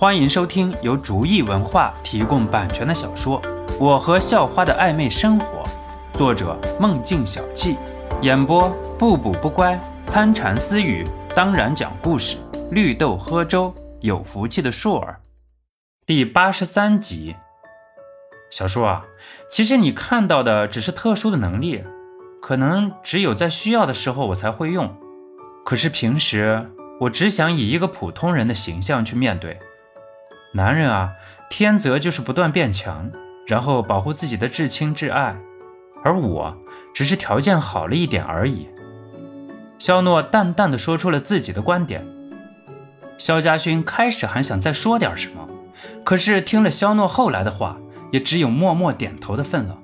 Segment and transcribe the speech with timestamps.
[0.00, 3.42] 欢迎收听由竹意文化提供版权的小说
[3.80, 5.64] 《我和校花的暧昧生活》，
[6.16, 7.76] 作者梦境小憩，
[8.22, 9.76] 演播不补不乖、
[10.06, 12.36] 参禅私语，当然讲故事，
[12.70, 15.18] 绿豆喝粥，有福气的硕儿，
[16.06, 17.34] 第八十三集。
[18.52, 19.04] 小树啊，
[19.50, 21.82] 其实你看到的只是特殊的能力，
[22.40, 24.94] 可能只有在需要的时候我才会用。
[25.64, 26.70] 可是平时
[27.00, 29.58] 我只想以一个普通人的形象去面对。
[30.52, 31.12] 男人啊，
[31.50, 33.10] 天择就是不断变强，
[33.46, 35.36] 然后保护自己的至亲至爱，
[36.02, 36.56] 而我
[36.94, 38.68] 只是条件好了一点而已。
[39.78, 42.06] 肖诺淡淡的说出了自己的观点。
[43.18, 45.48] 肖家勋开始还想再说点什么，
[46.04, 47.78] 可是听了肖诺后来的话。
[48.10, 49.78] 也只有默默点头的份了。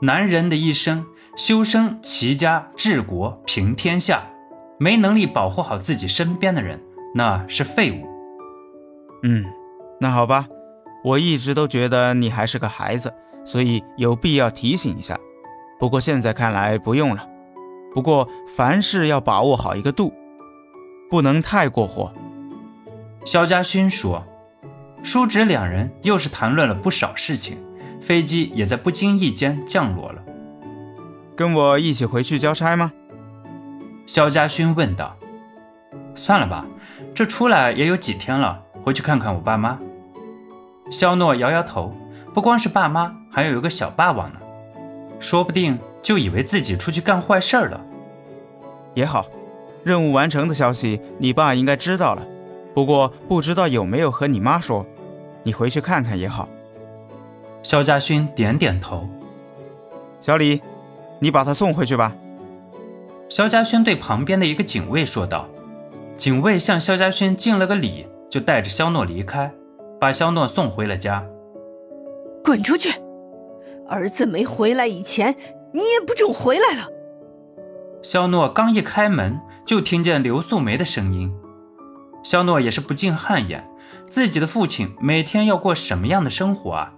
[0.00, 1.06] 男人的一生，
[1.36, 4.24] 修身齐家治国平天下，
[4.76, 6.82] 没能力保护好自己身边的人，
[7.14, 8.11] 那是废物。
[9.22, 9.44] 嗯，
[10.00, 10.46] 那好吧，
[11.04, 13.12] 我一直都觉得你还是个孩子，
[13.44, 15.18] 所以有必要提醒一下。
[15.78, 17.28] 不过现在看来不用了。
[17.94, 20.12] 不过凡事要把握好一个度，
[21.10, 22.12] 不能太过火。
[23.24, 24.24] 肖家勋说。
[25.04, 27.58] 叔侄两人又是谈论了不少事情，
[28.00, 30.22] 飞机也在不经意间降落了。
[31.34, 32.92] 跟我一起回去交差吗？
[34.06, 35.16] 肖家勋问道。
[36.14, 36.64] 算了吧，
[37.12, 39.78] 这出来也有几天了，回去看看我爸妈。
[40.90, 41.94] 肖诺摇摇头，
[42.34, 44.38] 不光是爸妈，还有一个小霸王呢，
[45.20, 47.80] 说不定就以为自己出去干坏事了。
[48.94, 49.26] 也好，
[49.84, 52.22] 任务完成的消息，你爸应该知道了。
[52.74, 54.84] 不过不知道有没有和你妈说，
[55.42, 56.48] 你回去看看也好。
[57.62, 59.08] 肖家勋点点头。
[60.20, 60.60] 小李，
[61.20, 62.12] 你把他送回去吧。
[63.28, 65.48] 肖家勋对旁边的一个警卫说道。
[66.18, 69.52] 警卫向肖家勋敬了个礼，就带着肖诺离开，
[70.00, 71.22] 把肖诺送回了家。
[72.42, 72.98] 滚出去！
[73.86, 75.36] 儿子没回来以前，
[75.74, 76.88] 你也不准回来了。
[78.02, 81.30] 肖诺刚一开门，就听见刘素梅的声音。
[82.24, 83.62] 肖诺也是不禁汗颜，
[84.08, 86.94] 自己的父亲每天要过什么样的生活啊？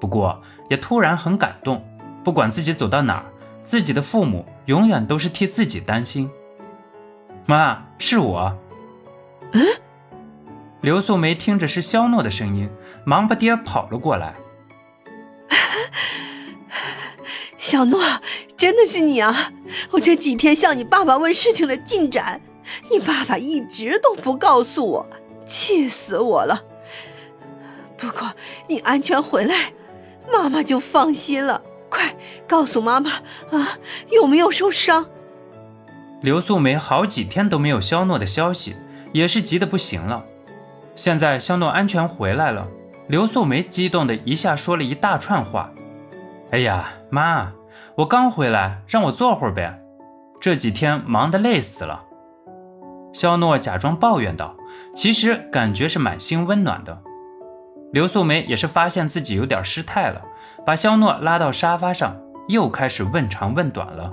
[0.00, 1.84] 不过也突然很感动，
[2.24, 3.26] 不管自己走到哪儿，
[3.62, 6.30] 自己的父母永远都是替自己担心。
[7.44, 8.56] 妈，是我。
[9.52, 9.60] 嗯。
[10.80, 12.70] 刘素梅听着是肖诺的声音，
[13.04, 14.34] 忙不迭跑了过来。
[17.58, 18.00] 小诺，
[18.56, 19.52] 真的是你啊！
[19.90, 22.40] 我这几天向你爸爸问事情的进展。
[22.90, 25.06] 你爸爸一直都不告诉我，
[25.44, 26.64] 气死我了。
[27.98, 28.32] 不过
[28.68, 29.74] 你安全回来，
[30.32, 31.62] 妈妈就放心了。
[31.90, 32.16] 快
[32.46, 33.10] 告诉妈妈
[33.50, 33.78] 啊，
[34.10, 35.10] 有没有受伤？
[36.22, 38.76] 刘素梅好几天都没有肖诺的消息，
[39.12, 40.24] 也是急得不行了。
[41.00, 42.68] 现在肖诺安全回来了，
[43.08, 45.70] 刘素梅激动的一下说了一大串话。
[46.50, 47.52] 哎呀，妈，
[47.94, 49.80] 我刚回来，让我坐会儿呗。
[50.38, 52.02] 这几天忙得累死了。
[53.14, 54.54] 肖诺假装抱怨道
[54.94, 56.98] ：“其实感觉是满心温暖的。”
[57.94, 60.20] 刘素梅也是发现自己有点失态了，
[60.66, 62.14] 把肖诺拉到沙发上，
[62.46, 64.10] 又开始问长问短了。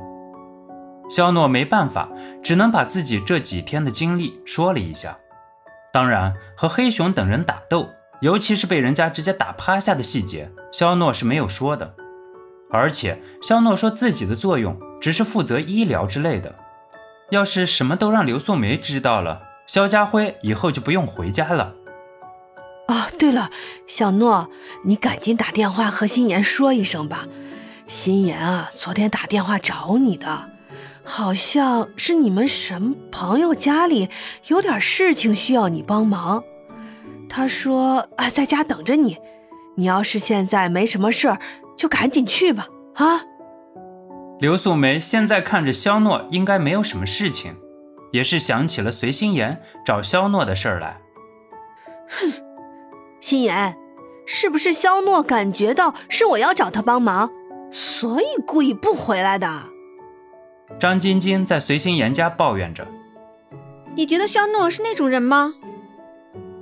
[1.09, 2.07] 肖诺没办法，
[2.41, 5.17] 只能把自己这几天的经历说了一下。
[5.93, 7.89] 当然，和黑熊等人打斗，
[8.21, 11.93] 尤其是被人家直接打趴下的细节，肖诺是没有说的。
[12.69, 16.53] 而且，肖诺说自己的作用只是负责医疗之类的。
[17.29, 21.73] 要是什么都让刘素梅知道了，肖家辉以后就不用回家了。
[22.87, 23.49] 哦，对了，
[23.85, 24.49] 小诺，
[24.85, 27.25] 你赶紧打电话和心妍说一声吧。
[27.85, 30.49] 心妍啊，昨天打电话找你的，
[31.09, 34.09] 好像是你们什么朋友家里
[34.47, 36.43] 有点事情需要你帮忙。
[37.29, 39.17] 他说啊，在家等着你。
[39.75, 41.39] 你要是现在没什么事儿，
[41.77, 42.67] 就赶紧去吧。
[42.95, 43.21] 啊。
[44.39, 47.55] 刘素梅现在看着肖诺，应该没有什么事情，
[48.11, 50.99] 也是想起了随心妍找肖诺的事儿来。
[52.09, 52.31] 哼，
[53.21, 53.77] 心妍，
[54.25, 57.29] 是不是肖诺感觉到是我要找他帮忙，
[57.71, 59.47] 所以故意不回来的？
[60.79, 62.87] 张晶晶在随心言家抱怨着。
[63.95, 65.53] 你觉得肖诺是那种人吗？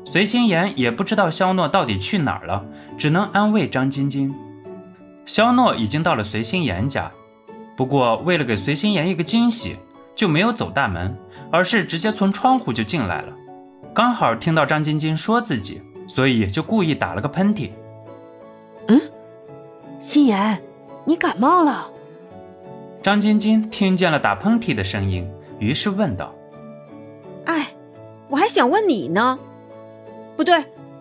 [0.06, 2.64] 随心言也不知道肖诺到底去哪儿了，
[2.98, 4.34] 只能安慰张晶晶。
[5.26, 7.12] 肖诺已经到了随心言家。
[7.76, 9.76] 不过，为了给随心妍一个惊喜，
[10.16, 11.18] 就没有走大门，
[11.52, 13.34] 而是直接从窗户就进来了。
[13.94, 17.72] 刚好听到张晶晶说自己，所以就故意打了个喷嚏。
[18.88, 19.02] 嗯，
[20.00, 20.62] 心妍，
[21.04, 21.92] 你感冒了？
[23.06, 26.34] 张晶晶听见了打喷嚏的声音，于是问道
[27.46, 27.68] ：“哎，
[28.28, 29.38] 我还想问你呢。”
[30.36, 30.56] 不对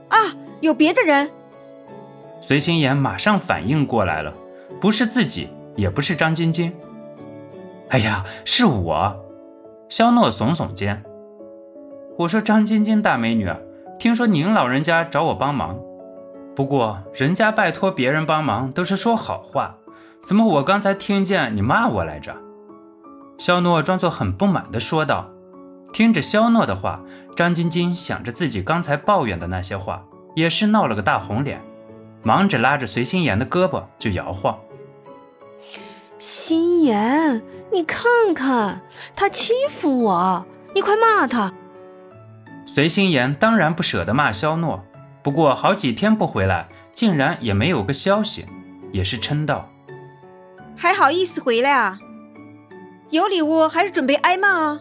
[0.08, 0.18] 啊，
[0.60, 1.30] 有别的人。
[2.42, 4.34] 随心妍马上反应过来了，
[4.82, 6.70] 不是自己，也不是张晶晶。
[7.88, 9.16] 哎呀，是我。
[9.88, 11.02] 肖诺耸耸肩，
[12.18, 13.50] 我说张晶晶大美女，
[13.98, 15.80] 听说您老人家找我帮忙，
[16.54, 19.78] 不过人家拜托别人帮忙都是说好话，
[20.24, 22.34] 怎么我刚才听见你骂我来着？
[23.36, 25.28] 肖诺装作很不满地说道。
[25.92, 27.00] 听着肖诺的话，
[27.36, 30.02] 张晶晶想着自己刚才抱怨的那些话，
[30.34, 31.60] 也是闹了个大红脸，
[32.22, 34.58] 忙着拉着随心妍的胳膊就摇晃。
[36.18, 38.80] 心妍，你看看
[39.14, 41.52] 他欺负我，你快骂他。
[42.66, 44.82] 随心妍当然不舍得骂肖诺，
[45.22, 48.46] 不过好几天不回来，竟然也没有个消息，
[48.90, 49.68] 也是嗔道
[50.76, 51.98] ：“还好意思回来啊？
[53.10, 54.80] 有礼物还是准备挨骂啊？”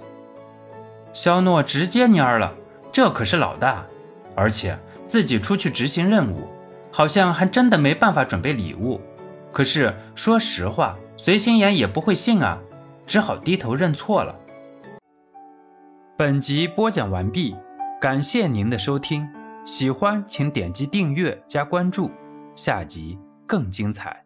[1.13, 2.53] 肖诺直接蔫了，
[2.91, 3.85] 这可是老大，
[4.35, 6.47] 而且自己出去执行任务，
[6.91, 8.99] 好像还真的没办法准备礼物。
[9.51, 12.57] 可是说实话，随心妍也不会信啊，
[13.05, 14.35] 只好低头认错了。
[16.17, 17.55] 本集播讲完毕，
[18.01, 19.27] 感谢您的收听，
[19.65, 22.09] 喜欢请点击订阅加关注，
[22.55, 24.23] 下集更精彩。